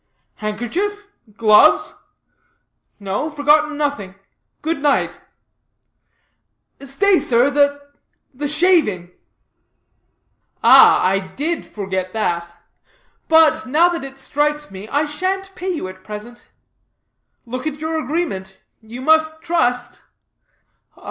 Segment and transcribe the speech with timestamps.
[0.37, 1.09] "Handkerchief?
[1.37, 1.93] gloves?
[2.99, 4.15] No, forgotten nothing.
[4.63, 5.21] Good night."
[6.79, 7.79] "Stay, sir the
[8.33, 9.11] the shaving."
[10.63, 12.51] "Ah, I did forget that.
[13.27, 16.45] But now that it strikes me, I shan't pay you at present.
[17.45, 20.01] Look at your agreement; you must trust.